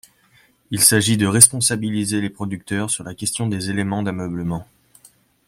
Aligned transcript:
Il 0.71 0.81
s’agit 0.81 1.15
de 1.15 1.27
responsabiliser 1.27 2.21
les 2.21 2.31
producteurs 2.31 2.89
sur 2.89 3.03
la 3.03 3.13
question 3.13 3.45
des 3.45 3.69
éléments 3.69 4.01
d’ameublement. 4.01 4.65